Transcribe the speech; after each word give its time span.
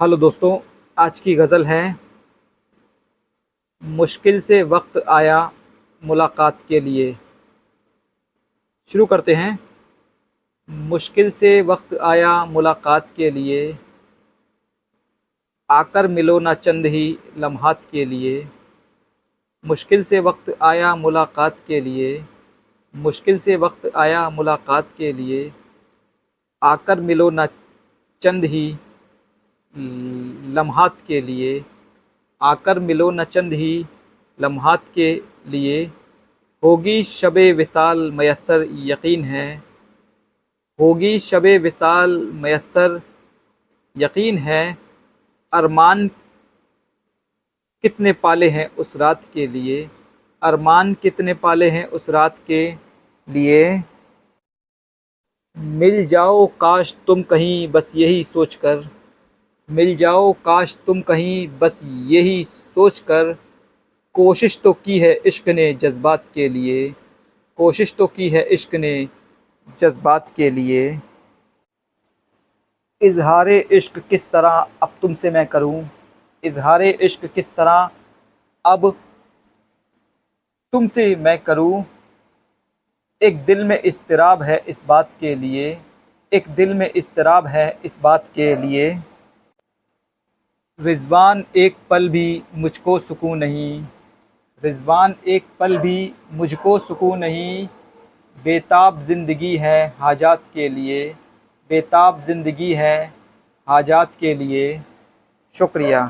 Hello 0.00 0.16
दोस्तों, 0.16 0.58
आज 0.98 1.18
की 1.20 1.34
गज़ल 1.34 1.64
है, 1.66 1.96
मुश्किल 3.82 4.40
से 4.40 4.62
वक्त 4.62 4.96
आया 5.08 5.40
मुलाकात 6.02 6.62
के 6.68 6.80
लिए। 6.80 7.12
शुरू 8.90 9.06
करते 9.06 9.34
हैं। 9.34 9.58
मुश्किल 10.88 11.30
से 11.30 11.60
वक्त 11.62 11.94
आया 11.94 12.44
मुलाकात 12.44 13.12
के 13.16 13.30
लिए, 13.30 13.76
आकर 15.68 16.06
मिलो 16.06 16.38
ना 16.38 16.54
चंद 16.54 16.86
ही 16.86 17.18
लम्हात 17.38 17.82
के 17.92 18.04
लिए। 18.04 18.48
मुश्किल 19.64 20.04
से 20.04 20.20
वक्त 20.20 20.56
आया 20.62 20.94
मुलाकात 20.96 21.58
के 21.66 21.80
लिए, 21.80 22.24
मुश्किल 22.94 23.38
से 23.38 23.56
वक्त 23.56 23.90
आया 23.96 24.28
मुलाकात 24.30 24.94
के 24.98 25.12
लिए, 25.12 25.52
आकर 26.62 27.00
मिलो 27.00 27.30
ना 27.30 27.46
चंद 28.22 28.44
ही 28.44 28.76
लम्हात 30.56 30.96
के 31.06 31.20
लिए, 31.20 31.64
आकर 32.42 32.78
मिलो 32.78 33.10
न 33.10 33.24
चंद 33.24 33.52
ही, 33.52 33.86
लम्हात 34.40 34.82
के 34.94 35.22
लिए। 35.46 35.92
होगी 36.64 37.02
शब 37.02 37.32
विसाल 37.32 38.12
मैसर 38.12 38.66
यकीन 38.70 39.24
है। 39.24 39.62
होगी 40.80 41.18
शब 41.18 41.42
विसाल 41.42 42.30
मैसर 42.32 43.02
यकीन 43.98 44.38
है। 44.38 44.78
अरमान 45.52 46.08
कितने 47.82 48.12
पाले 48.12 48.48
हैं 48.48 48.76
उस 48.76 48.96
रात 48.96 49.22
के 49.34 49.46
लिए? 49.46 49.90
अरमान 50.42 50.94
कितने 50.94 51.34
पाले 51.34 51.70
हैं 51.70 51.86
उस 51.86 52.08
रात 52.08 52.38
के 52.46 52.74
लिए? 53.28 53.82
मिल 55.58 56.06
जाओ 56.06 56.46
काश 56.46 56.96
तुम 57.06 57.22
कहीं, 57.22 57.68
बस 57.68 57.90
यही 57.94 58.24
सोचकर। 58.24 58.99
मिल 59.70 59.96
जाओ, 59.96 60.32
काश 60.32 60.76
तुम 60.86 61.00
कहीं, 61.00 61.48
बस 61.58 61.80
यही 61.84 62.44
सोच 62.44 63.00
कर 63.00 63.36
कोशिश 64.14 64.60
तो 64.64 64.72
की 64.72 64.98
है 64.98 65.12
इश्क 65.26 65.48
ने 65.48 65.72
जज्बात 65.74 66.24
के 66.34 66.48
लिए। 66.48 66.94
कोशिश 67.56 67.94
तो 67.94 68.06
की 68.06 68.28
है 68.28 68.42
इश्क 68.42 68.74
ने 68.74 69.08
जज्बात 69.78 70.32
के 70.36 70.50
लिए। 70.50 70.98
इजहार 73.02 73.48
इश्क 73.48 73.98
किस 73.98 74.30
तरह, 74.30 74.66
अब 74.82 74.92
तुमसे 75.02 75.30
मैं 75.30 75.46
करूँ? 75.46 75.84
इजहार 76.44 76.82
इश्क 76.82 77.26
किस 77.26 77.48
तरह, 77.48 77.90
अब 78.64 78.90
तुमसे 80.72 81.16
मैं 81.16 81.38
करूँ? 81.38 81.84
एक 83.22 83.44
दिल 83.44 83.64
में 83.64 83.78
इस्तराब 83.82 84.42
है 84.42 84.62
इस 84.68 84.82
बात 84.86 85.10
के 85.20 85.34
लिए। 85.34 85.78
एक 86.32 86.48
दिल 86.48 86.74
में 86.74 86.90
इस्तराब 86.96 87.46
है 87.46 87.78
इस 87.84 87.98
बात 88.02 88.28
के 88.34 88.54
लिए। 88.56 88.98
रिजवान 90.82 91.44
एक 91.56 91.76
पल 91.90 92.08
भी 92.08 92.42
मुझको 92.54 92.98
सुकून 92.98 93.38
नहीं। 93.38 93.82
रिजवान 94.62 95.14
एक 95.28 95.44
पल 95.58 95.76
भी 95.78 96.12
मुझको 96.32 96.78
सुकून 96.78 97.18
नहीं। 97.18 97.66
बेताब 98.38 99.04
ज़िंदगी 99.06 99.56
है 99.56 99.94
हाजात 99.98 100.42
के 100.54 100.68
लिए। 100.68 101.04
बेताब 101.70 102.22
ज़िंदगी 102.26 102.72
है 102.74 102.96
हाजात 103.68 104.12
के 104.20 104.34
लिए। 104.34 104.80
शुक्रिया। 105.56 106.00